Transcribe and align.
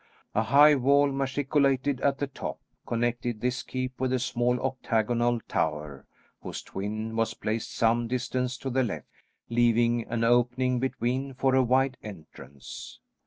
A 0.33 0.41
high 0.41 0.73
wall, 0.73 1.11
machicolated 1.11 2.01
at 2.01 2.17
the 2.17 2.25
top, 2.25 2.59
connected 2.87 3.39
this 3.39 3.61
keep 3.61 3.99
with 3.99 4.11
a 4.11 4.17
small 4.17 4.59
octagonal 4.59 5.39
tower, 5.41 6.07
whose 6.41 6.63
twin 6.63 7.15
was 7.15 7.35
placed 7.35 7.71
some 7.75 8.07
distance 8.07 8.57
to 8.57 8.71
the 8.71 8.81
left, 8.81 9.09
leaving 9.51 10.07
an 10.07 10.23
opening 10.23 10.79
between 10.79 11.35
for 11.35 11.53
a 11.53 11.61
wide 11.61 11.97
entrance. 12.01 12.99